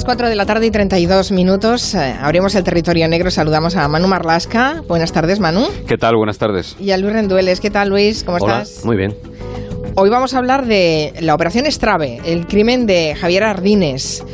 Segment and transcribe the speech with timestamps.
[0.00, 1.94] las 4 de la tarde y 32 minutos.
[1.94, 3.30] Eh, abrimos el territorio negro.
[3.30, 4.82] Saludamos a Manu Marlasca.
[4.88, 5.66] Buenas tardes, Manu.
[5.86, 6.16] ¿Qué tal?
[6.16, 6.74] Buenas tardes.
[6.80, 7.60] Y a Luis Rendueles.
[7.60, 8.24] ¿Qué tal, Luis?
[8.24, 8.82] ¿Cómo Hola, estás?
[8.86, 9.14] Muy bien.
[9.96, 14.24] Hoy vamos a hablar de la operación Estrave, el crimen de Javier Ardines.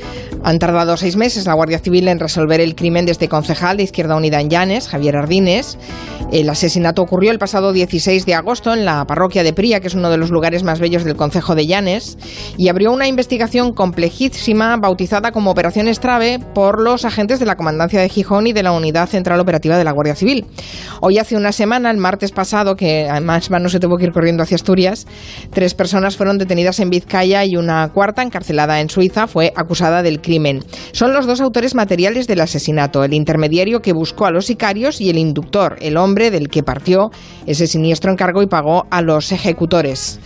[0.44, 3.82] Han tardado seis meses la Guardia Civil en resolver el crimen de este concejal de
[3.82, 5.78] Izquierda Unida en Llanes, Javier Ardines.
[6.32, 9.94] El asesinato ocurrió el pasado 16 de agosto en la parroquia de Pría, que es
[9.94, 12.18] uno de los lugares más bellos del concejo de Llanes,
[12.56, 18.00] y abrió una investigación complejísima bautizada como Operación Estrave por los agentes de la Comandancia
[18.00, 20.46] de Gijón y de la Unidad Central Operativa de la Guardia Civil.
[21.00, 24.42] Hoy hace una semana, el martes pasado, que además no se tuvo que ir corriendo
[24.42, 25.06] hacia Asturias,
[25.50, 30.20] tres personas fueron detenidas en Vizcaya y una cuarta, encarcelada en Suiza, fue acusada del
[30.92, 35.10] Son los dos autores materiales del asesinato, el intermediario que buscó a los sicarios y
[35.10, 37.10] el inductor, el hombre del que partió
[37.46, 40.18] ese siniestro encargo y pagó a los ejecutores.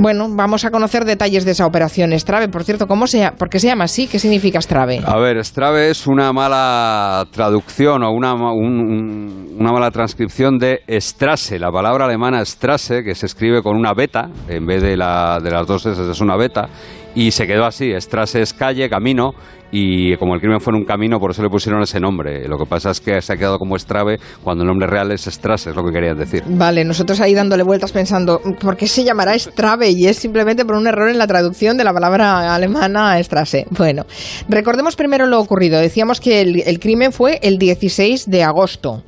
[0.00, 2.48] Bueno, vamos a conocer detalles de esa operación Estrave.
[2.48, 4.06] Por cierto, ¿cómo se, ¿por qué se llama así?
[4.06, 5.00] ¿Qué significa Estrave?
[5.04, 10.82] A ver, Strave es una mala traducción o una, un- un- una mala transcripción de
[11.00, 15.40] Strasse, la palabra alemana Strasse, que se escribe con una beta, en vez de, la,
[15.42, 16.68] de las dos S es una beta,
[17.18, 19.32] y se quedó así, Strasse es calle, camino,
[19.72, 22.46] y como el crimen fue en un camino, por eso le pusieron ese nombre.
[22.46, 25.22] Lo que pasa es que se ha quedado como Strave cuando el nombre real es
[25.24, 26.44] Strasse, es lo que querían decir.
[26.46, 29.90] Vale, nosotros ahí dándole vueltas pensando, ¿por qué se llamará Strave?
[29.90, 33.66] Y es simplemente por un error en la traducción de la palabra alemana Strasse.
[33.70, 34.04] Bueno,
[34.48, 35.80] recordemos primero lo ocurrido.
[35.80, 39.02] Decíamos que el, el crimen fue el 16 de agosto.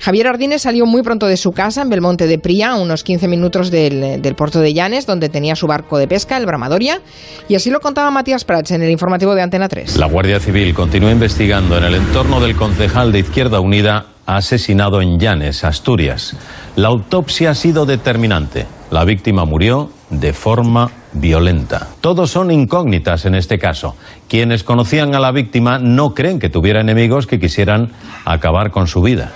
[0.00, 3.28] Javier Ardines salió muy pronto de su casa en Belmonte de Pría, a unos 15
[3.28, 7.00] minutos del, del puerto de Llanes, donde tenía su barco de pesca, el Bramadoria,
[7.48, 9.96] y así lo contaba Matías Prats en el informativo de Antena 3.
[9.96, 15.18] La Guardia Civil continúa investigando en el entorno del concejal de Izquierda Unida asesinado en
[15.18, 16.36] Llanes, Asturias.
[16.76, 18.66] La autopsia ha sido determinante.
[18.90, 21.88] La víctima murió de forma violenta.
[22.02, 23.96] Todos son incógnitas en este caso.
[24.28, 27.92] Quienes conocían a la víctima no creen que tuviera enemigos que quisieran
[28.26, 29.32] acabar con su vida.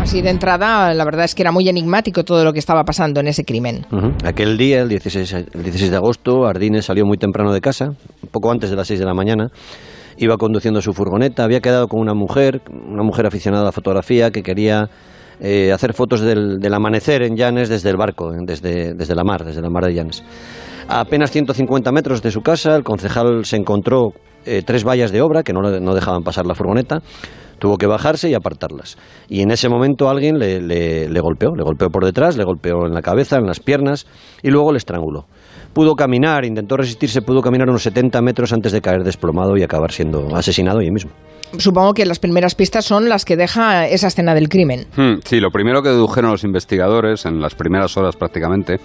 [0.00, 3.20] Así de entrada, la verdad es que era muy enigmático todo lo que estaba pasando
[3.20, 3.84] en ese crimen.
[3.92, 4.12] Ujú.
[4.24, 7.90] Aquel día, el 16, el 16 de agosto, Ardines salió muy temprano de casa,
[8.30, 9.48] poco antes de las 6 de la mañana.
[10.16, 14.30] Iba conduciendo su furgoneta, había quedado con una mujer, una mujer aficionada a la fotografía
[14.30, 14.88] que quería
[15.40, 19.44] eh, hacer fotos del, del amanecer en Llanes desde el barco, desde, desde la mar,
[19.44, 20.24] desde la mar de Llanes.
[20.88, 24.12] A apenas 150 metros de su casa, el concejal se encontró
[24.46, 27.00] eh, tres vallas de obra que no dejaban pasar la furgoneta.
[27.58, 28.96] Tuvo que bajarse y apartarlas.
[29.28, 33.02] Y en ese momento alguien le, golpeó, le golpeó por detrás, le golpeó en la
[33.02, 34.06] cabeza, en las piernas
[34.42, 35.26] y luego le estranguló.
[35.72, 39.92] Pudo caminar, intentó resistirse, pudo caminar unos 70 metros antes de caer desplomado y acabar
[39.92, 41.12] siendo asesinado allí mismo.
[41.56, 44.86] Supongo que las primeras pistas son las que deja esa escena del crimen.
[44.96, 48.76] Hmm, Sí, lo primero que dedujeron los investigadores en las primeras horas prácticamente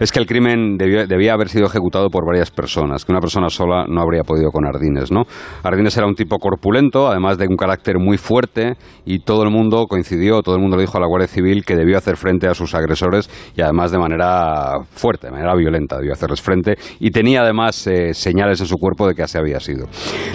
[0.00, 3.84] es que el crimen debía haber sido ejecutado por varias personas, que una persona sola
[3.88, 5.22] no habría podido con Ardines, ¿no?
[5.62, 9.86] Ardines era un tipo corpulento, además de un carácter muy fuerte y todo el mundo
[9.86, 12.54] coincidió, todo el mundo le dijo a la Guardia Civil que debió hacer frente a
[12.54, 17.42] sus agresores y además de manera fuerte, de manera violenta, debió hacerles frente y tenía
[17.42, 19.86] además eh, señales en su cuerpo de que así había sido.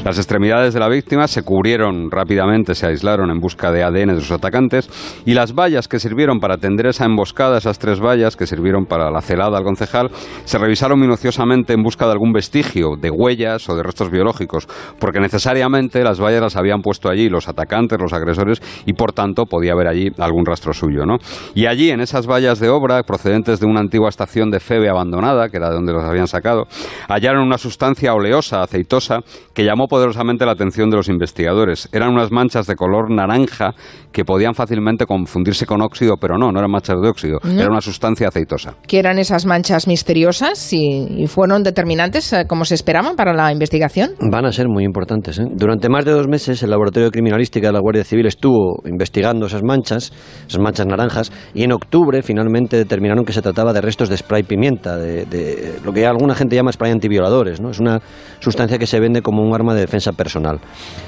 [0.03, 1.43] Las extremidades de la víctima se
[1.77, 4.89] rápidamente, se aislaron en busca de ADN de sus atacantes
[5.25, 9.11] y las vallas que sirvieron para tender esa emboscada, esas tres vallas que sirvieron para
[9.11, 10.09] la celada al concejal,
[10.45, 14.67] se revisaron minuciosamente en busca de algún vestigio de huellas o de restos biológicos,
[14.99, 19.45] porque necesariamente las vallas las habían puesto allí los atacantes, los agresores y por tanto
[19.45, 21.17] podía haber allí algún rastro suyo, ¿no?
[21.55, 25.49] Y allí en esas vallas de obra procedentes de una antigua estación de Febe abandonada,
[25.49, 26.67] que era de donde los habían sacado,
[27.07, 29.19] hallaron una sustancia oleosa, aceitosa,
[29.53, 31.60] que llamó poderosamente la atención de los investigadores.
[31.91, 33.73] Eran unas manchas de color naranja
[34.11, 37.81] que podían fácilmente confundirse con óxido, pero no, no eran manchas de óxido, era una
[37.81, 38.75] sustancia aceitosa.
[38.87, 43.51] ¿Qué eran esas manchas misteriosas y, y fueron determinantes eh, como se esperaban para la
[43.51, 44.11] investigación?
[44.19, 45.39] Van a ser muy importantes.
[45.39, 45.45] ¿eh?
[45.53, 49.45] Durante más de dos meses el Laboratorio de Criminalística de la Guardia Civil estuvo investigando
[49.45, 50.11] esas manchas,
[50.47, 54.43] esas manchas naranjas, y en octubre finalmente determinaron que se trataba de restos de spray
[54.43, 57.61] pimienta, de, de lo que alguna gente llama spray antivioladores.
[57.61, 57.69] ¿no?
[57.69, 58.01] Es una
[58.39, 60.59] sustancia que se vende como un arma de defensa personal.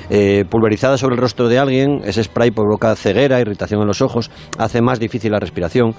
[0.10, 4.32] Eh, pulverizada sobre el rostro de alguien, ese spray provoca ceguera, irritación en los ojos,
[4.58, 5.94] hace más difícil la respiración.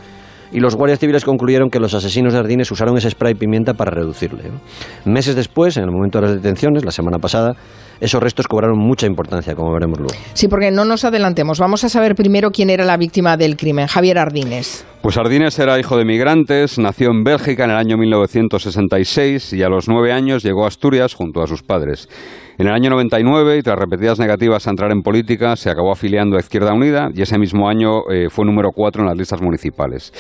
[0.53, 3.91] Y los guardias civiles concluyeron que los asesinos de Ardines usaron ese spray pimienta para
[3.91, 4.45] reducirle.
[4.51, 5.13] ¿no?
[5.13, 7.55] Meses después, en el momento de las detenciones, la semana pasada,
[8.01, 10.15] esos restos cobraron mucha importancia, como veremos luego.
[10.35, 11.59] Sí, porque no nos adelantemos.
[11.59, 14.85] Vamos a saber primero quién era la víctima del crimen, Javier Ardines.
[15.05, 19.69] Pues Ardines era hijo de migrantes, nació en Bélgica en el año 1966 y a
[19.69, 22.09] los nueve años llegó a Asturias junto a sus padres.
[22.57, 26.37] En el año 99, y tras repetidas negativas a entrar en política, se acabó afiliando
[26.37, 30.13] a Izquierda Unida y ese mismo año eh, fue número 4 en las listas municipales.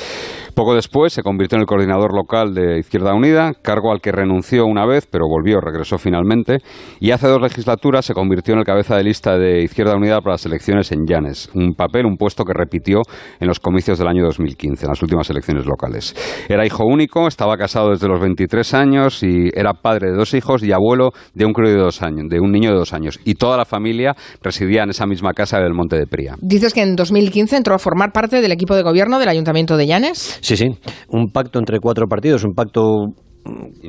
[0.52, 4.66] Poco después se convirtió en el coordinador local de Izquierda Unida, cargo al que renunció
[4.66, 6.58] una vez, pero volvió, regresó finalmente,
[6.98, 10.34] y hace dos legislaturas se convirtió en el cabeza de lista de Izquierda Unida para
[10.34, 13.02] las elecciones en Llanes, un papel, un puesto que repitió
[13.38, 16.14] en los comicios del año 2015, en las últimas elecciones locales.
[16.48, 20.62] Era hijo único, estaba casado desde los 23 años y era padre de dos hijos
[20.62, 23.18] y abuelo de un crío de dos años de un niño de dos años.
[23.24, 26.36] Y toda la familia residía en esa misma casa del Monte de Pría.
[26.40, 29.86] Dices que en 2015 entró a formar parte del equipo de gobierno del Ayuntamiento de
[29.86, 30.38] Llanes.
[30.40, 30.66] Sí, sí.
[31.08, 33.06] Un pacto entre cuatro partidos, un pacto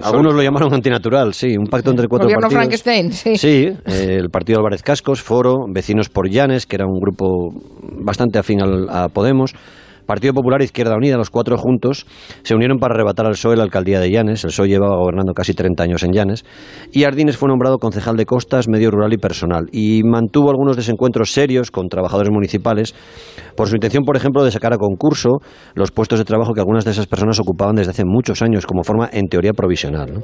[0.03, 2.61] algunos lo llamaron antinatural, sí, un pacto entre cuatro Gobierno partidos.
[2.61, 3.37] Frankenstein, sí.
[3.37, 7.53] Sí, eh, el partido Álvarez Cascos, Foro, Vecinos por Llanes, que era un grupo
[8.03, 9.53] bastante afín al, a Podemos,
[10.05, 12.05] Partido Popular e Izquierda Unida, los cuatro juntos,
[12.43, 14.43] se unieron para arrebatar al PSOE la alcaldía de Llanes.
[14.43, 16.45] El PSOE llevaba gobernando casi 30 años en Llanes.
[16.91, 19.65] Y Ardines fue nombrado concejal de costas, medio rural y personal.
[19.71, 22.93] Y mantuvo algunos desencuentros serios con trabajadores municipales
[23.55, 25.39] por su intención, por ejemplo, de sacar a concurso
[25.73, 28.83] los puestos de trabajo que algunas de esas personas ocupaban desde hace muchos años como
[28.83, 30.23] forma, en teoría, provisional.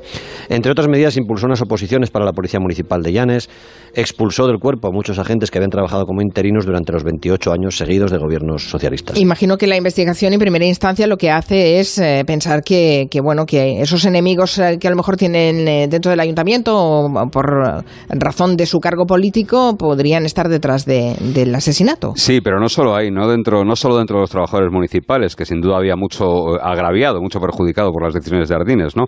[0.50, 3.50] Entre otras medidas, impulsó unas oposiciones para la Policía Municipal de Llanes,
[3.96, 7.78] expulsó del cuerpo a muchos agentes que habían trabajado como interinos durante los 28 años
[7.78, 9.18] seguidos de gobiernos socialistas.
[9.18, 13.46] Imagino que la investigación en primera instancia lo que hace es eh, pensar que, bueno,
[13.46, 17.86] que esos enemigos eh, que a lo mejor tienen eh, dentro del ayuntamiento o por
[18.10, 22.12] razón de su cargo político podrían estar detrás de, del asesinato.
[22.16, 25.46] Sí, pero no solo ahí, no dentro, no solo dentro de los trabajadores municipales, que
[25.46, 29.06] sin duda había mucho agraviado, mucho perjudicado por las decisiones de Ardines, ¿no?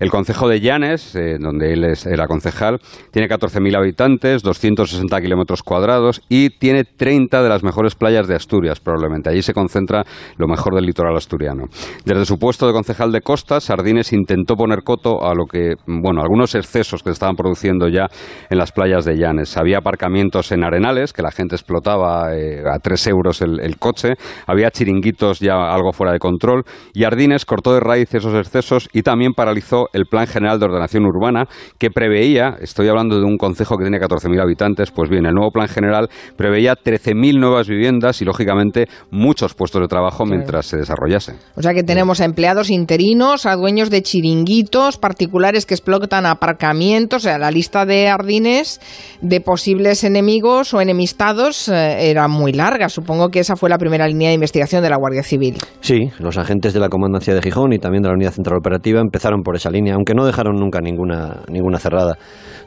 [0.00, 2.78] El concejo de Llanes, eh, donde él es, era concejal,
[3.10, 8.78] tiene 14.000 habitantes, 260 kilómetros cuadrados y tiene 30 de las mejores playas de Asturias,
[8.78, 9.30] probablemente.
[9.30, 10.04] Allí se concentra
[10.36, 11.64] lo mejor del litoral asturiano.
[12.04, 16.20] Desde su puesto de concejal de costas, Sardines intentó poner coto a lo que, bueno,
[16.22, 18.06] algunos excesos que se estaban produciendo ya
[18.50, 19.56] en las playas de Llanes.
[19.56, 24.14] Había aparcamientos en arenales, que la gente explotaba eh, a 3 euros el, el coche,
[24.46, 26.62] había chiringuitos ya algo fuera de control,
[26.94, 31.04] y Ardines cortó de raíz esos excesos y también paralizó el Plan General de Ordenación
[31.04, 31.44] Urbana
[31.78, 35.50] que preveía, estoy hablando de un concejo que tiene 14.000 habitantes, pues bien, el nuevo
[35.50, 41.34] Plan General preveía 13.000 nuevas viviendas y, lógicamente, muchos puestos de trabajo mientras se desarrollase.
[41.56, 47.24] O sea que tenemos a empleados interinos, a dueños de chiringuitos, particulares que explotan aparcamientos,
[47.24, 48.80] o sea, la lista de ardines
[49.20, 52.88] de posibles enemigos o enemistados eh, era muy larga.
[52.88, 55.56] Supongo que esa fue la primera línea de investigación de la Guardia Civil.
[55.80, 59.00] Sí, los agentes de la Comandancia de Gijón y también de la Unidad Central Operativa
[59.00, 62.18] empezaron por esa línea, aunque no dejaron nunca ninguna, ninguna cerrada.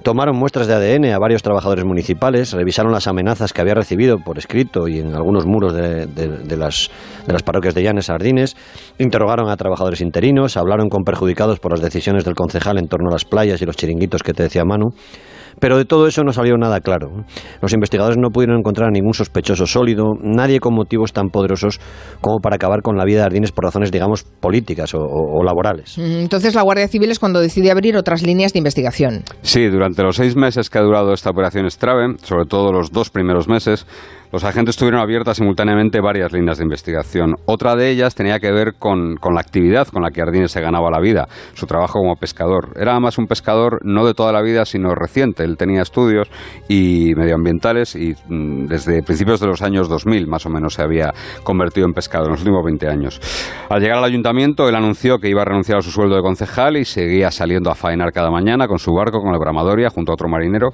[0.04, 4.40] Tomaron muestras de ADN a varios trabajadores municipales, revisaron las amenazas que había recibido por
[4.40, 6.90] escrito y en algunos muros de, de, las,
[7.28, 8.56] de las parroquias de Llanes Ardines,
[8.98, 13.14] interrogaron a trabajadores interinos, hablaron con perjudicados por las decisiones del concejal en torno a
[13.14, 14.90] las playas y los chiringuitos que te decía Manu.
[15.60, 17.26] Pero de todo eso no salió nada claro.
[17.62, 21.80] Los investigadores no pudieron encontrar a ningún sospechoso sólido, nadie con motivos tan poderosos
[22.22, 25.44] como para acabar con la vida de Ardines por razones, digamos, políticas o, o, o
[25.44, 25.98] laborales.
[25.98, 29.24] Entonces la Guardia Civil es cuando decide abrir otras líneas de investigación.
[29.42, 33.10] Sí, durante los seis meses que ha durado esta operación Strave, sobre todo los dos
[33.10, 33.86] primeros meses,
[34.32, 37.36] los agentes tuvieron abiertas simultáneamente varias líneas de investigación.
[37.46, 40.62] Otra de ellas tenía que ver con, con, la actividad con la que Ardines se
[40.62, 42.74] ganaba la vida, su trabajo como pescador.
[42.76, 45.44] Era además un pescador no de toda la vida, sino reciente.
[45.44, 46.30] Él tenía estudios
[46.70, 51.14] y medioambientales y mm, desde principios de los años 2000 más o menos se había
[51.44, 53.20] convertido en pescador en los últimos 20 años.
[53.70, 56.78] Al llegar al ayuntamiento, él anunció que iba a renunciar a su sueldo de concejal
[56.78, 60.16] y seguía saliendo a faenar cada mañana con su barco, con la bramadoria, junto a
[60.16, 60.70] otro marinero.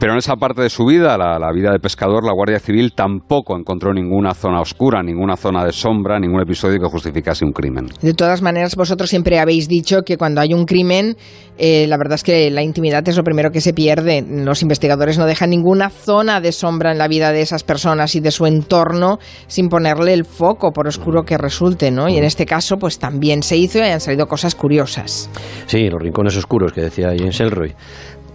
[0.00, 2.94] Pero en esa parte de su vida, la, la, vida de pescador, la Guardia Civil
[2.94, 7.88] tampoco encontró ninguna zona oscura, ninguna zona de sombra, ningún episodio que justificase un crimen.
[8.00, 11.18] De todas maneras, vosotros siempre habéis dicho que cuando hay un crimen,
[11.58, 14.24] eh, la verdad es que la intimidad es lo primero que se pierde.
[14.26, 18.20] Los investigadores no dejan ninguna zona de sombra en la vida de esas personas y
[18.20, 22.08] de su entorno sin ponerle el foco, por oscuro que resulte, ¿no?
[22.08, 25.28] Y en este caso, pues también se hizo y han salido cosas curiosas.
[25.66, 27.74] Sí, los rincones oscuros que decía James Elroy.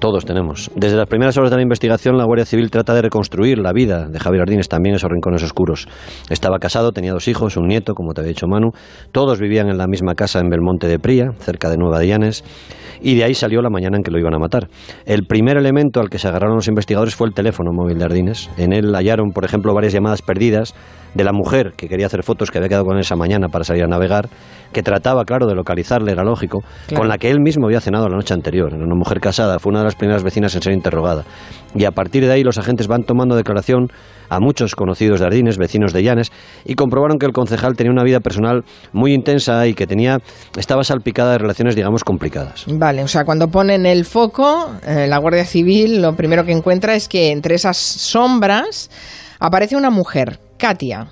[0.06, 0.70] Todos tenemos.
[0.76, 4.08] Desde las primeras horas de la investigación, la Guardia Civil trata de reconstruir la vida
[4.08, 5.88] de Javier Ardines, también esos rincones oscuros.
[6.30, 8.70] Estaba casado, tenía dos hijos, un nieto, como te había dicho Manu.
[9.12, 12.44] Todos vivían en la misma casa en Belmonte de Pría, cerca de Nueva Dianes.
[13.02, 14.68] Y de ahí salió la mañana en que lo iban a matar.
[15.08, 18.52] El primer elemento al que se agarraron los investigadores fue el teléfono móvil de Ardines.
[18.58, 20.76] En él hallaron, por ejemplo, varias llamadas perdidas
[21.16, 23.64] de la mujer que quería hacer fotos, que había quedado con él esa mañana para
[23.64, 24.30] salir a navegar,
[24.72, 26.60] que trataba, claro, de localizarle, era lógico,
[26.96, 28.74] con la que él mismo había cenado la noche anterior.
[28.74, 31.24] Era una mujer casada, fue una de las primeras vecinas en ser interrogada.
[31.74, 33.88] Y a partir de ahí los agentes van tomando declaración
[34.30, 36.32] a muchos conocidos de Ardines, vecinos de Llanes,
[36.66, 40.18] y comprobaron que el concejal tenía una vida personal muy intensa y que tenía
[40.58, 42.66] estaba salpicada de relaciones, digamos, complicadas.
[42.68, 46.96] Vale, o sea, cuando ponen el foco, eh, la Guardia Civil lo primero que encuentra
[46.96, 48.90] es que entre esas sombras
[49.40, 51.08] aparece una mujer, Katia.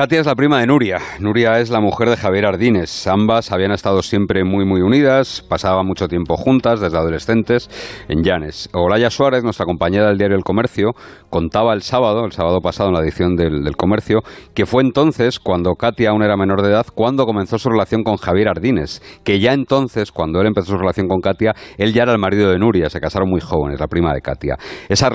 [0.00, 0.96] Katia es la prima de Nuria.
[1.18, 3.06] Nuria es la mujer de Javier Ardines.
[3.06, 7.68] Ambas habían estado siempre muy, muy unidas, pasaban mucho tiempo juntas desde adolescentes
[8.08, 8.70] en Llanes.
[8.72, 10.92] Olaya Suárez, nuestra compañera del diario El Comercio,
[11.28, 14.20] contaba el sábado, el sábado pasado en la edición del, Comercio,
[14.54, 18.16] que fue entonces, cuando Katia aún era menor de edad, cuando comenzó su relación con
[18.16, 19.02] Javier Ardines.
[19.22, 22.50] Que ya entonces, cuando él empezó su relación con Katia, él ya era el marido
[22.50, 24.56] de Nuria, se casaron muy jóvenes, la prima de Katia.
[24.88, 25.10] Esa,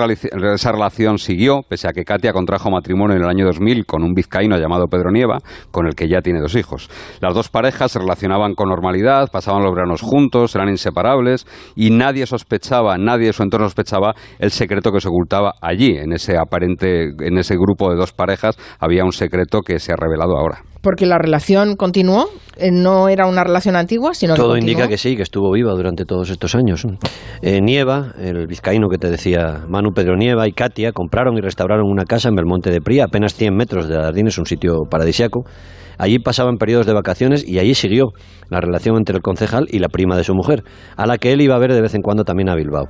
[0.53, 4.13] esa relación siguió, pese a que Katia contrajo matrimonio en el año 2000 con un
[4.13, 5.39] vizcaíno llamado Pedro Nieva,
[5.71, 6.89] con el que ya tiene dos hijos.
[7.21, 12.25] Las dos parejas se relacionaban con normalidad, pasaban los veranos juntos, eran inseparables y nadie
[12.25, 17.09] sospechaba, nadie de su entorno sospechaba el secreto que se ocultaba allí, en ese aparente,
[17.19, 20.61] en ese grupo de dos parejas, había un secreto que se ha revelado ahora.
[20.85, 22.27] Porque la relación continuó,
[22.57, 25.71] eh, no era una relación antigua, sino Todo que indica que sí, que estuvo viva
[25.71, 26.85] durante todos estos años.
[27.41, 31.87] Eh, Nieva, el vizcaíno que te decía Manu Pedro Nieva y Katia compraron y restauraron
[31.89, 35.45] una casa en Belmonte de Pría, apenas 100 metros de Jardines, un sitio paradisiaco.
[35.97, 38.09] Allí pasaban periodos de vacaciones y allí siguió
[38.49, 40.61] la relación entre el concejal y la prima de su mujer,
[40.97, 42.89] a la que él iba a ver de vez en cuando también a Bilbao.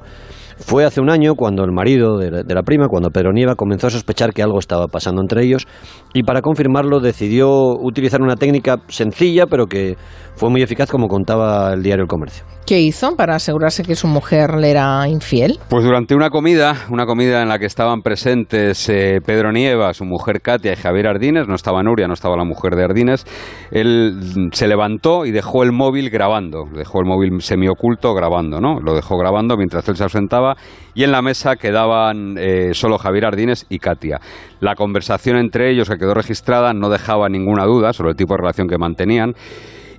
[0.57, 3.55] Fue hace un año cuando el marido de la, de la, prima, cuando Pedro Nieva,
[3.55, 5.67] comenzó a sospechar que algo estaba pasando entre ellos
[6.13, 9.95] y para confirmarlo decidió utilizar una técnica sencilla pero que
[10.35, 12.45] fue muy eficaz como contaba el diario El Comercio.
[12.65, 15.59] ¿Qué hizo para asegurarse que su mujer le era infiel?
[15.69, 20.03] Pues durante una comida, una comida en la que estaban presentes eh, Pedro Nieva, su
[20.03, 23.25] mujer Katia y Javier Ardines, no estaba Nuria, no estaba la mujer de Ardines,
[23.71, 28.79] él se levantó y dejó el móvil grabando, dejó el móvil semioculto grabando, ¿no?
[28.79, 30.44] Lo dejó grabando mientras él se ausentaba
[30.93, 34.19] y en la mesa quedaban eh, solo Javier Ardines y Katia.
[34.59, 38.39] La conversación entre ellos que quedó registrada no dejaba ninguna duda sobre el tipo de
[38.41, 39.33] relación que mantenían.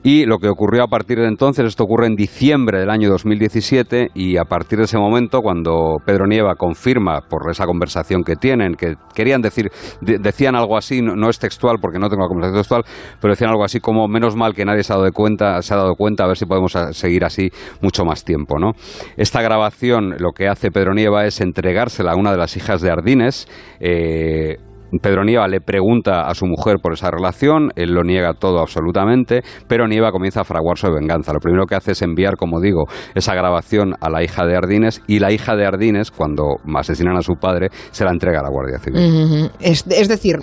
[0.02, 4.10] Y lo que ocurrió a partir de entonces, esto ocurre en diciembre del año 2017
[4.14, 8.74] y a partir de ese momento, cuando Pedro Nieva confirma por esa conversación que tienen,
[8.74, 12.60] que querían decir, de, decían algo así, no, es textual porque no tengo la conversación
[12.60, 12.84] textual,
[13.20, 15.76] pero decían algo así como menos mal que nadie se ha dado cuenta, se ha
[15.76, 17.50] dado cuenta, a ver si podemos seguir así
[17.80, 18.72] mucho más tiempo, ¿no?
[19.16, 22.90] Esta grabación lo que hace Pedro Nieva es entregársela a una de las hijas de
[22.90, 23.48] Ardines.
[23.80, 24.56] Eh,
[25.00, 29.42] Pedro Nieva le pregunta a su mujer por esa relación, él lo niega todo absolutamente,
[29.68, 31.32] pero Nieva comienza a fraguar su venganza.
[31.32, 35.02] Lo primero que hace es enviar, como digo, esa grabación a la hija de Ardines
[35.06, 38.50] y la hija de Ardines, cuando asesinan a su padre, se la entrega a la
[38.50, 39.50] Guardia Civil.
[39.60, 40.38] Es decir,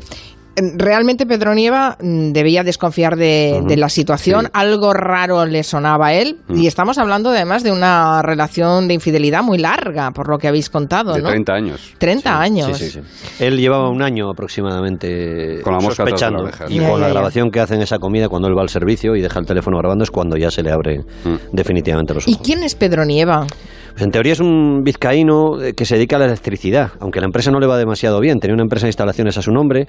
[0.55, 3.67] realmente Pedro Nieva debía desconfiar de, uh -huh.
[3.67, 4.51] de la situación, sí.
[4.53, 6.61] algo raro le sonaba a él, uh -huh.
[6.61, 10.69] y estamos hablando además de una relación de infidelidad muy larga, por lo que habéis
[10.69, 11.29] contado, de ¿no?
[11.29, 11.93] 30 años.
[11.97, 12.77] 30 sí, años.
[12.77, 12.99] Sí,
[13.39, 17.13] él llevaba un año aproximadamente con la mosca sospechando, la y yeah, con yeah, la
[17.13, 19.77] grabación que hace en esa comida cuando él va al servicio y deja el teléfono
[19.77, 21.35] grabando es cuando ya se le abre mm.
[21.51, 22.39] definitivamente los ojos.
[22.39, 23.45] ¿Y quién es Pedro Nieva?
[23.93, 27.51] Pues en teoría es un vizcaíno que se dedica a la electricidad, aunque la empresa
[27.51, 29.87] no le va demasiado bien, tenía una empresa de instalaciones a su nombre,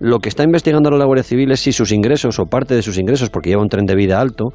[0.00, 2.98] lo que está investigando la Guardia Civil es si sus ingresos o parte de sus
[2.98, 4.52] ingresos, porque lleva un tren de vida alto,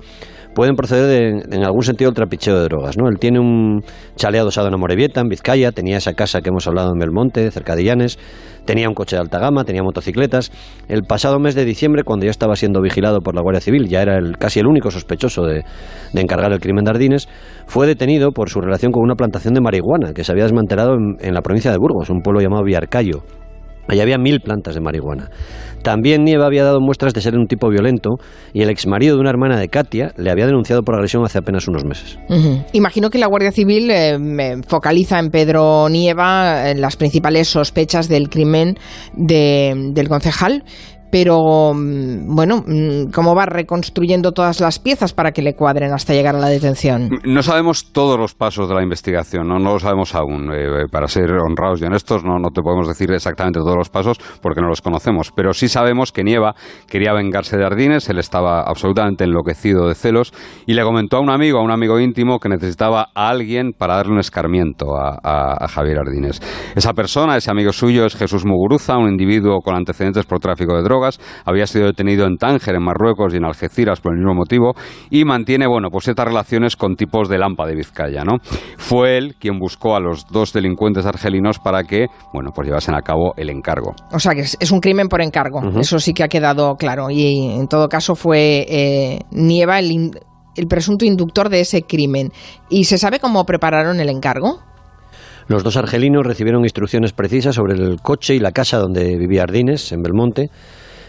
[0.54, 2.98] pueden proceder de, en algún sentido del trapicheo de drogas.
[2.98, 3.10] ¿no?
[3.10, 3.82] Él tiene un
[4.16, 7.76] chalet adosado en Amorebieta, en Vizcaya, tenía esa casa que hemos hablado en Belmonte, cerca
[7.76, 8.20] de Llanes,
[8.66, 10.52] tenía un coche de alta gama, tenía motocicletas.
[10.88, 14.02] El pasado mes de diciembre, cuando ya estaba siendo vigilado por la Guardia Civil, ya
[14.02, 15.64] era el, casi el único sospechoso de,
[16.14, 17.28] de encargar el crimen de Ardines,
[17.68, 21.18] fue detenido por su relación con una plantación de marihuana que se había desmantelado en,
[21.20, 23.24] en la provincia de Burgos, un pueblo llamado Villarcayo.
[23.88, 25.30] Allí había mil plantas de marihuana.
[25.84, 28.12] También Nieva había dado muestras de ser un tipo violento
[28.54, 31.68] y el exmarido de una hermana de Katia le había denunciado por agresión hace apenas
[31.68, 32.18] unos meses.
[32.72, 34.18] Imagino que la Guardia Civil eh,
[34.66, 38.76] focaliza en Pedro Nieva las principales sospechas del crimen
[39.14, 40.64] de, del concejal
[41.14, 46.12] pero mm, bueno, mm, ¿cómo va reconstruyendo todas las piezas para que le cuadren hasta
[46.12, 47.12] llegar a la detención?
[47.24, 50.52] No sabemos todos los pasos de la investigación, no, lo sabemos aún.
[50.52, 54.18] Eh, para ser honrados y honestos, no, no te podemos decir exactamente todos los pasos
[54.42, 56.56] porque no los conocemos, pero sí sabemos que Nieva
[56.88, 60.34] quería vengarse de Ardines, él estaba absolutamente enloquecido de celos
[60.66, 63.98] y le comentó a un amigo, a un amigo íntimo, que necesitaba a alguien para
[63.98, 66.42] darle un escarmiento a Javier Ardines.
[66.76, 70.82] Esa persona, ese amigo suyo, es Jesús Muguruza, un individuo con antecedentes por tráfico de
[70.82, 74.34] drogas drogas, había sido detenido en Tánger, en Marruecos y en Algeciras por el mismo
[74.34, 74.74] motivo,
[75.10, 78.38] y mantiene, bueno, pues ciertas relaciones con tipos de Lampa de Vizcaya, ¿no?
[78.78, 83.02] Fue él quien buscó a los dos delincuentes argelinos para que, bueno, pues llevasen a
[83.02, 83.94] cabo el encargo.
[84.12, 87.52] O sea que es, un crimen por encargo, eso sí que ha quedado claro, y
[87.60, 90.12] en todo caso fue eh, Nieva el,
[90.56, 92.32] el presunto inductor de ese crimen.
[92.70, 94.60] ¿Y se sabe cómo prepararon el encargo?
[95.48, 99.92] Los dos argelinos recibieron instrucciones precisas sobre el coche y la casa donde vivía Ardines,
[99.92, 100.50] en Belmonte.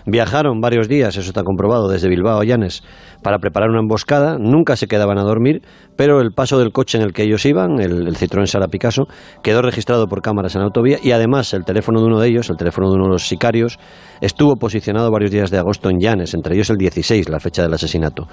[0.07, 2.83] Viajaron varios días, eso está comprobado, desde Bilbao a Llanes,
[3.25, 4.37] para preparar una emboscada.
[4.39, 5.63] Nunca se quedaban a dormir,
[5.97, 9.07] pero el paso del coche en el que ellos iban, el, el Citroën Sara Picasso,
[9.43, 12.57] quedó registrado por cámaras en autovía y además el teléfono de uno de ellos, el
[12.57, 13.79] teléfono de uno de los sicarios,
[14.21, 17.73] estuvo posicionado varios días de agosto en Llanes, entre ellos el 16, la fecha del
[17.73, 18.29] asesinato.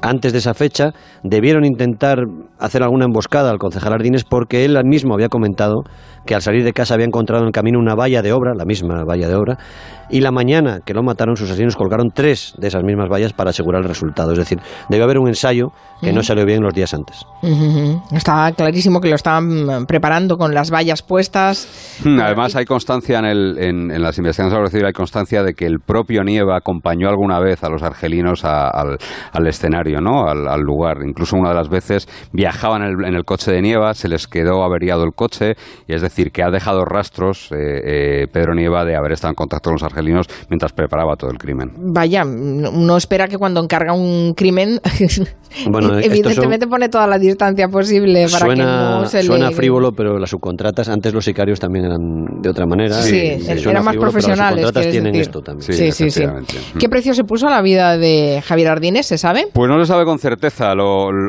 [0.00, 0.92] Antes de esa fecha,
[1.22, 2.18] debieron intentar
[2.58, 5.82] hacer alguna emboscada al concejal Ardines porque él mismo había comentado
[6.26, 8.64] que al salir de casa había encontrado en el camino una valla de obra, la
[8.64, 9.58] misma valla de obra,
[10.10, 13.50] y la mañana que lo mataron sus asesinos colgaron tres de esas mismas vallas para
[13.50, 14.29] asegurar el resultado.
[14.32, 17.26] Es decir, debe haber un ensayo que no salió bien los días antes.
[18.12, 21.98] Está clarísimo que lo estaban preparando con las vallas puestas.
[22.04, 25.66] Hmm, además, hay constancia en, el, en, las investigaciones sobre civil, hay constancia de que
[25.66, 28.96] el propio Nieva acompañó alguna vez a los argelinos al,
[29.32, 30.26] al, escenario, ¿no?
[30.26, 30.98] Al, lugar.
[31.06, 34.26] Incluso una de las veces viajaban en el, en el, coche de Nieva, se les
[34.26, 35.54] quedó averiado el coche,
[35.86, 37.56] y es decir, que ha dejado rastros eh,
[38.22, 41.38] eh, Pedro Nieva de haber estado en contacto con los argelinos mientras preparaba todo el
[41.38, 41.72] crimen.
[41.76, 44.80] Vaya, uno espera que cuando encarga un crimen,
[46.02, 50.30] evidentemente pone toda la distancia posible para suena, que no se Suena frívolo, pero las
[50.30, 52.94] subcontratas, antes los sicarios también eran de otra manera.
[53.02, 54.62] Sí, eran más profesionales.
[54.62, 55.72] Las subcontratas tienen esto también.
[55.72, 56.24] Sí, sí, sí,
[56.78, 59.48] ¿Qué precio se puso a la vida de Javier Ardínez, se sabe?
[59.52, 60.72] Pues no se sabe con certeza.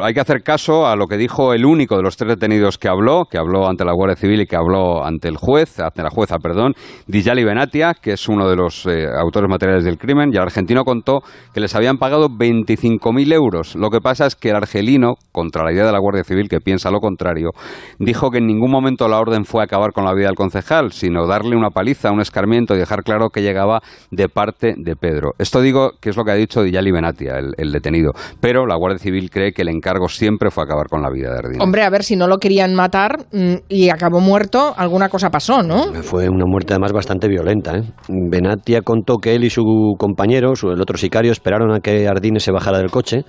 [0.03, 2.87] hay que hacer caso a lo que dijo el único de los tres detenidos que
[2.87, 6.09] habló, que habló ante la Guardia Civil y que habló ante el juez, ante la
[6.09, 6.73] jueza, perdón,
[7.07, 10.83] Dijali Benatia, que es uno de los eh, autores materiales del crimen, y el argentino
[10.83, 11.21] contó
[11.53, 12.27] que les habían pagado
[12.75, 13.75] 25.000 euros.
[13.75, 16.59] Lo que pasa es que el argelino, contra la idea de la Guardia Civil, que
[16.59, 17.51] piensa lo contrario,
[17.99, 21.27] dijo que en ningún momento la orden fue acabar con la vida del concejal, sino
[21.27, 25.31] darle una paliza, un escarmiento y dejar claro que llegaba de parte de Pedro.
[25.37, 28.11] Esto digo que es lo que ha dicho Dijali Benatia, el, detenido.
[28.39, 31.37] Pero la Guardia Civil cree que el encargo siempre fue acabar con la vida de
[31.37, 31.61] Ardínez.
[31.61, 35.63] Hombre, a ver, si no lo querían matar mm, y acabó muerto, alguna cosa pasó,
[35.63, 35.93] ¿no?
[36.03, 37.77] Fue una muerte además bastante violenta.
[37.77, 37.83] ¿eh?
[38.07, 39.63] Benatia contó que él y su
[39.97, 43.23] compañero, el otro sicario, esperaron a que Ardines se bajara del coche,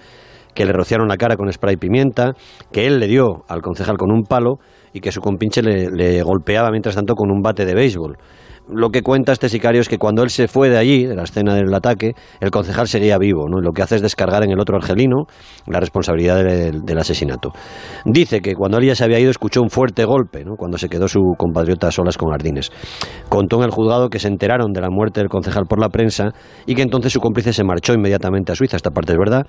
[0.54, 2.32] que le rociaron la cara con spray pimienta,
[2.70, 4.58] que él le dio al concejal con un palo
[4.92, 8.18] y que su compinche le, le golpeaba mientras tanto con un bate de béisbol
[8.74, 11.24] lo que cuenta este sicario es que cuando él se fue de allí, de la
[11.24, 13.60] escena del ataque, el concejal seguía vivo, ¿no?
[13.60, 15.24] lo que hace es descargar en el otro argelino
[15.66, 17.52] la responsabilidad del, asesinato.
[18.04, 20.56] Dice que cuando él ya se había ido escuchó un fuerte golpe, ¿no?
[20.56, 22.70] cuando se quedó su compatriota a solas con Ardines.
[23.28, 26.30] Contó en el juzgado que se enteraron de la muerte del concejal por la prensa
[26.66, 29.42] y que entonces su cómplice se marchó inmediatamente a Suiza, esta parte es verdad,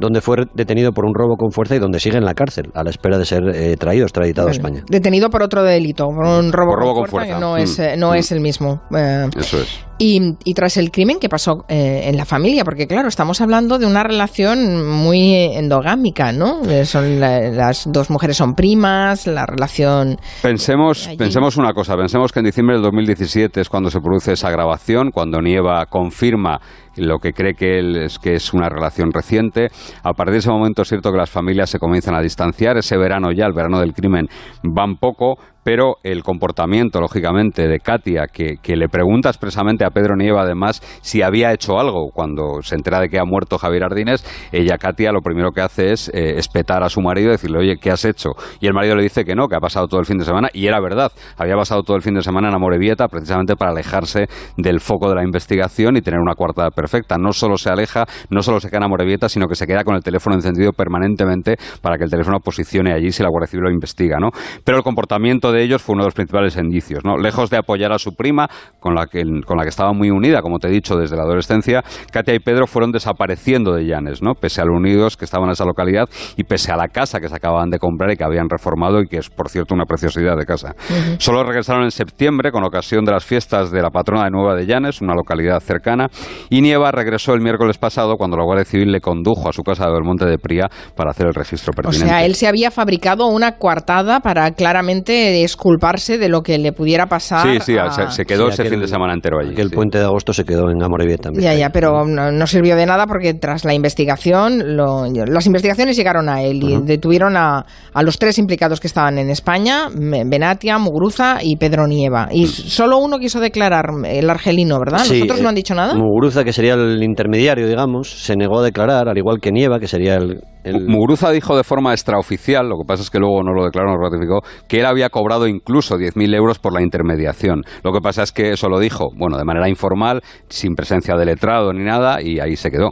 [0.00, 2.82] donde fue detenido por un robo con fuerza y donde sigue en la cárcel, a
[2.82, 4.82] la espera de ser eh, traído, extraditado a España.
[4.88, 7.82] Detenido por otro delito, por un robo, con, fuerza, no, es, mm.
[7.82, 8.65] eh, no es el mismo.
[8.94, 9.68] Eh, Eso es.
[9.98, 12.64] Y, tras el crimen, ¿qué pasó eh, en la familia?
[12.64, 16.60] Porque claro, estamos hablando de una relación muy endogámica, ¿no?
[16.68, 20.18] Eh, son las dos mujeres son primas, la relación...
[20.42, 24.50] Pensemos, pensemos una cosa, pensemos que en diciembre del 2017 es cuando se produce esa
[24.50, 26.60] grabación, cuando Nieva confirma
[26.96, 29.68] lo que cree que él es que es una relación reciente.
[30.02, 32.76] A partir de ese momento es cierto que las familias se comienzan a distanciar.
[32.76, 34.28] Ese verano ya, el verano del crimen,
[34.62, 40.42] van poco, pero el comportamiento, lógicamente, de Katia, que, que, le pregunta expresamente Pedro Nieva,
[40.42, 44.22] además, si había hecho algo cuando se entera de que ha muerto Javier Ardínez,
[44.52, 47.76] ella, Katia, lo primero que hace es eh, espetar a su marido y decirle, oye,
[47.80, 48.30] ¿qué has hecho?
[48.60, 50.48] Y el marido le dice que no, que ha pasado todo el fin de semana,
[50.52, 54.26] y era verdad, había pasado todo el fin de semana en Amorebieta, precisamente para alejarse
[54.56, 57.16] del foco de la investigación y tener una cuarta perfecta.
[57.18, 59.94] No solo se aleja, no solo se queda en Amorebieta, sino que se queda con
[59.94, 63.70] el teléfono encendido permanentemente para que el teléfono posicione allí si la Guardia Civil lo
[63.70, 64.30] investiga, ¿no?
[64.64, 67.16] Pero el comportamiento de ellos fue uno de los principales indicios, ¿no?
[67.16, 68.48] Lejos de apoyar a su prima,
[68.80, 71.22] con la que, con la que estaba muy unida, como te he dicho, desde la
[71.24, 74.32] adolescencia, Katia y Pedro fueron desapareciendo de Llanes, ¿no?
[74.34, 77.28] Pese a lo unidos que estaban en esa localidad y pese a la casa que
[77.28, 80.36] se acababan de comprar y que habían reformado y que es, por cierto, una preciosidad
[80.36, 80.74] de casa.
[81.18, 84.66] Solo regresaron en septiembre con ocasión de las fiestas de la patrona de Nueva de
[84.66, 86.08] Llanes, una localidad cercana,
[86.50, 89.86] y Nieva regresó el miércoles pasado cuando la Guardia Civil le condujo a su casa
[89.86, 92.04] de Belmonte de Pría para hacer el registro pertinente.
[92.04, 96.72] O sea, él se había fabricado una coartada para claramente exculparse de lo que le
[96.72, 97.42] pudiera pasar.
[97.46, 99.54] Sí, sí, a- se, se quedó Sí, ese fin de semana entero allí.
[99.68, 99.74] Sí.
[99.74, 101.44] puente de agosto se quedó en Amorebieta también.
[101.44, 105.96] Ya, ya, pero no, no sirvió de nada porque tras la investigación, lo- las investigaciones
[105.96, 110.78] llegaron a él y detuvieron a, a los tres implicados que estaban en España, Benatia,
[110.78, 112.28] Muguruza y Pedro Nieva.
[112.30, 114.98] Y solo uno quiso declarar, el argelino, ¿verdad?
[115.00, 115.94] ¿Los Sí, otros eh, no han dicho nada?
[115.94, 119.88] Muguruza, que sería el intermediario, digamos, se negó a declarar, al igual que Nieva, que
[119.88, 120.40] sería el...
[120.68, 123.90] el- Muguruza dijo de forma extraoficial, lo que pasa es que luego no lo declaró,
[123.90, 127.62] no lo ratificó, que él había cobrado incluso 10.000 euros por la intermediación.
[127.82, 131.24] Lo que pasa es que eso lo dijo, bueno, de manera informal, sin presencia de
[131.26, 132.90] letrado ni nada, y ahí se quedó.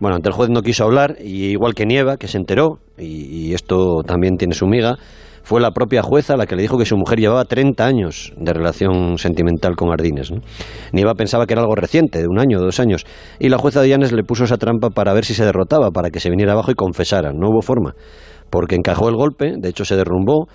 [0.00, 3.48] Bueno, ante el juez no quiso hablar, y igual que Nieva, que se enteró, y,
[3.48, 4.96] y esto también tiene su miga,
[5.44, 8.52] fue la propia jueza la que le dijo que su mujer llevaba 30 años de
[8.52, 10.32] relación sentimental con Ardines.
[10.92, 13.04] Nieva pensaba que era algo reciente, de un año, dos años,
[13.38, 16.10] y la jueza de Llanes le puso esa trampa para ver si se derrotaba, para
[16.10, 17.32] que se viniera abajo y confesara.
[17.32, 17.94] No hubo forma,
[18.48, 20.48] porque encajó el golpe, de hecho se derrumbó,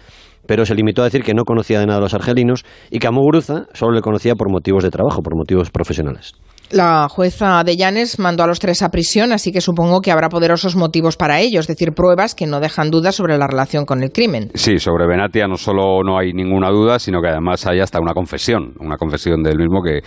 [0.47, 3.05] pero se limitó a decir que no conocía de nada a los argelinos y que
[3.05, 6.33] a Muguruza solo le conocía por motivos de trabajo, por motivos profesionales.
[6.71, 10.29] La jueza de Llanes mandó a los tres a prisión, así que supongo que habrá
[10.29, 14.03] poderosos motivos para ello, es decir, pruebas que no dejan dudas sobre la relación con
[14.03, 14.51] el crimen.
[14.53, 18.13] Sí, sobre Benatia no solo no hay ninguna duda, sino que además hay hasta una
[18.13, 20.01] confesión, una confesión del mismo que,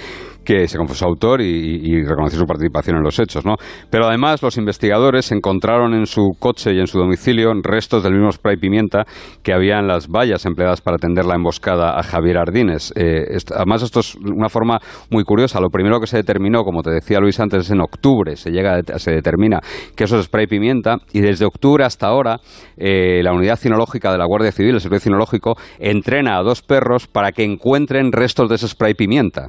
[0.44, 3.56] que se confesó autor y, y reconoció su participación en los hechos, ¿no?
[3.90, 8.30] Pero además los investigadores encontraron en su coche y en su domicilio restos del mismo
[8.30, 9.04] spray pimienta
[9.42, 12.92] que había en las vallas empleadas para atender la emboscada a Javier Ardines.
[12.94, 14.78] Eh, además esto es una forma
[15.10, 15.60] muy curiosa.
[15.60, 18.36] Lo primero que se determinó, como te decía Luis antes, es en octubre.
[18.36, 19.60] Se llega, se determina
[19.96, 22.40] que eso es spray pimienta y desde octubre hasta ahora
[22.76, 27.06] eh, la unidad cinológica de la Guardia Civil, el Servicio Cinológico, entrena a dos perros
[27.06, 29.48] para que encuentren restos de ese spray pimienta.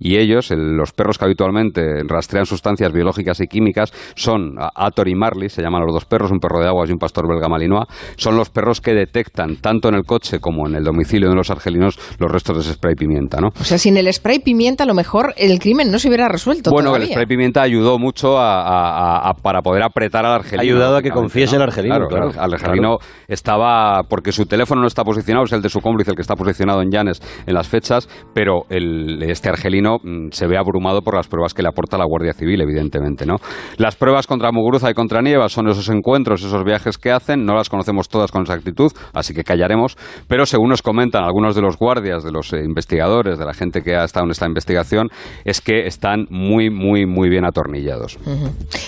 [0.00, 5.14] Y ellos, el- los perros que habitualmente rastrean sustancias biológicas y químicas, son Ator y
[5.14, 7.86] Marley, se llaman los dos perros, un perro de aguas y un pastor belga malinois,
[8.16, 11.50] son los perros que detectan, tanto en el coche como en el domicilio de los
[11.50, 13.48] argelinos, los restos de ese spray pimienta, ¿no?
[13.60, 16.70] O sea, sin el spray pimienta, a lo mejor el crimen no se hubiera resuelto.
[16.70, 17.06] Bueno, todavía.
[17.08, 20.60] el spray pimienta ayudó mucho a, a- a- a- para poder apretar al argelino.
[20.60, 22.96] Ha ayudado a que confiese el argelino, Claro, claro, al argelino
[23.28, 26.34] estaba, porque su teléfono no está posicionado, es el de su cómplice el que está
[26.36, 31.16] posicionado en Llanes en las fechas, pero el, este argelino mm, se ve abrumado por
[31.16, 33.36] las pruebas que le aporta la Guardia Civil, evidentemente, ¿no?
[33.76, 37.54] Las pruebas contra Muguruza y contra Nieva son esos encuentros, esos viajes que hacen, no
[37.54, 39.96] las conocemos todas con exactitud, así que callaremos,
[40.28, 43.82] pero según nos comentan algunos de los guardias, de los eh, investigadores, de la gente
[43.82, 45.08] que ha estado en esta investigación,
[45.44, 48.18] es que están muy, muy, muy bien atornillados.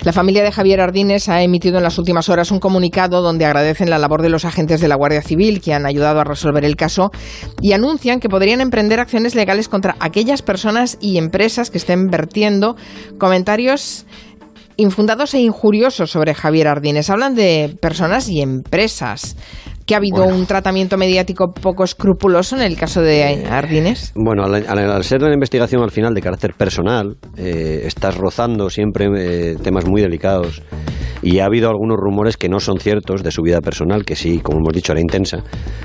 [0.05, 3.91] La familia de Javier Ardines ha emitido en las últimas horas un comunicado donde agradecen
[3.91, 6.77] la labor de los agentes de la Guardia Civil que han ayudado a resolver el
[6.77, 7.11] caso
[7.61, 12.76] y anuncian que podrían emprender acciones legales contra aquellas personas y empresas que estén vertiendo
[13.18, 14.07] comentarios
[14.76, 17.11] infundados e injuriosos sobre Javier Ardines.
[17.11, 19.37] Hablan de personas y empresas.
[19.87, 24.12] ¿Que ha habido un tratamiento mediático poco escrupuloso en el caso de Ardines?
[24.14, 28.71] Bueno, al, al- al ser una investigación al final de carácter personal, eh, estás rozando
[28.71, 30.62] siempre eh, temas muy delicados
[31.23, 34.40] y ha habido algunos rumores que no son ciertos de su vida personal, que sí,
[34.40, 35.38] como hemos dicho, era intensa,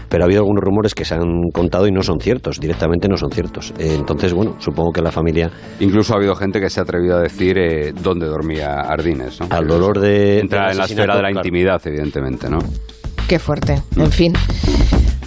[0.10, 1.21] pero ha habido algunos rumores que se han
[1.53, 3.71] contado y no son ciertos, directamente no son ciertos.
[3.77, 7.17] Eh, entonces, bueno, supongo que la familia, Incluso ha habido gente que se ha atrevido
[7.17, 9.39] a decir eh, dónde dormía Ardines.
[9.39, 9.47] ¿no?
[9.51, 10.39] al dolor de...
[10.39, 11.47] Entra del en la esfera de la claro.
[11.47, 12.57] intimidad, evidentemente, ¿no?
[13.27, 13.81] Qué fuerte.
[13.97, 14.33] En fin.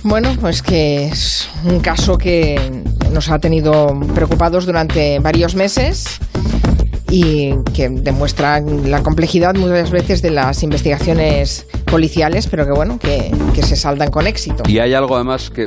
[0.02, 2.82] Bueno, pues que es un caso que
[3.12, 6.18] nos ha tenido preocupados durante varios meses
[7.10, 13.30] y que demuestra la complejidad muchas veces de las investigaciones policiales, pero que bueno, que,
[13.60, 14.62] se saldan con éxito.
[14.66, 15.66] Y hay algo además que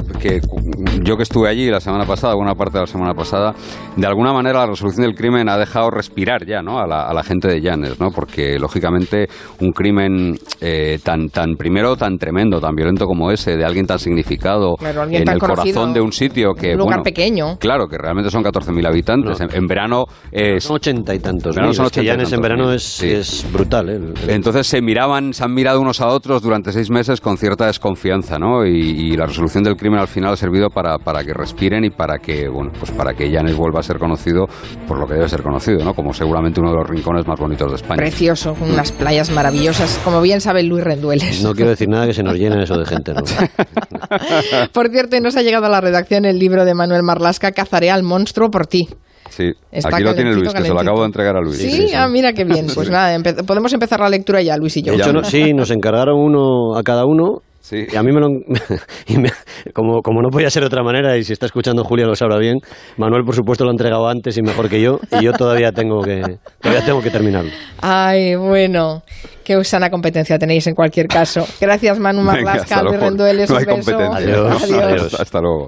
[1.01, 3.53] yo que estuve allí la semana pasada, buena parte de la semana pasada,
[3.97, 6.79] de alguna manera la resolución del crimen ha dejado respirar ya ¿no?
[6.79, 8.09] a, la, a la gente de Llanes, ¿no?
[8.11, 9.27] porque lógicamente
[9.59, 13.99] un crimen eh, tan, tan primero tan tremendo, tan violento como ese, de alguien tan
[13.99, 16.71] significado Claro, alguien en tan el conocido, corazón de un sitio que...
[16.73, 17.57] un lugar bueno, pequeño.
[17.59, 19.39] Claro, que realmente son 14.000 habitantes.
[19.39, 19.45] No.
[19.47, 20.63] En, en verano es...
[20.63, 21.55] Son ochenta y tantos.
[21.55, 23.09] Verano mil, son es que 80 y Llanes en verano mil, es, sí.
[23.11, 23.89] es brutal.
[23.89, 23.95] ¿eh?
[23.95, 27.37] El- el- Entonces se miraban, se han mirado unos a otros durante seis meses con
[27.37, 28.65] cierta desconfianza, ¿no?
[28.65, 31.89] Y, y la resolución del crimen al final ha servido para, para que respiren y
[31.89, 34.45] para que, bueno, pues para que Llanes vuelva a ser conocido
[34.87, 35.93] por lo que debe ser conocido, ¿no?
[35.93, 37.97] Como seguramente uno de los rincones más bonitos de España.
[37.97, 41.43] Precioso, con unas playas maravillosas, como bien sabe Luis Rendueles.
[41.43, 43.13] No quiero decir nada que se nos llene eso de gente.
[43.13, 43.21] ¿no?
[44.73, 48.03] Por cierto, nos ha llegado a la redacción el libro de Manuel Marlasca, Cazaré al
[48.03, 48.87] monstruo por ti.
[49.29, 51.57] Sí, Está aquí lo tiene calentito, Luis, que se lo acabo de entregar a Luis.
[51.57, 52.67] Sí, ah, mira qué bien.
[52.73, 54.91] Pues nada, empe- podemos empezar la lectura ya, Luis y yo.
[54.93, 57.85] De hecho, no- sí, nos encargaron uno a cada uno Sí.
[57.89, 58.27] Y a mí me lo...
[59.07, 59.31] y me-
[59.73, 62.37] como, como no podía ser de otra manera, y si está escuchando Julia lo sabrá
[62.37, 62.57] bien,
[62.97, 66.01] Manuel por supuesto lo ha entregado antes y mejor que yo, y yo todavía tengo
[66.01, 66.21] que,
[66.59, 67.49] todavía tengo que terminarlo.
[67.81, 69.03] Ay, bueno.
[69.45, 71.45] Qué sana competencia tenéis en cualquier caso.
[71.61, 72.99] Gracias, Manu Marlasca, Luis.
[72.99, 73.49] Rendueles.
[73.49, 73.91] No un hay beso.
[73.91, 74.17] competencia.
[74.17, 74.63] Adiós.
[74.63, 74.83] Adiós.
[74.83, 75.19] Adiós.
[75.19, 75.67] Hasta luego.